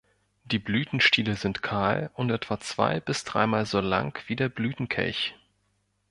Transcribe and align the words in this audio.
Die 0.45 0.57
Blütenstiele 0.57 1.35
sind 1.35 1.61
kahl 1.61 2.09
und 2.15 2.31
etwa 2.31 2.59
zwei- 2.59 2.99
bis 2.99 3.23
dreimal 3.23 3.67
so 3.67 3.81
lang 3.81 4.17
wie 4.25 4.35
der 4.35 4.49
Blütenkelch. 4.49 5.35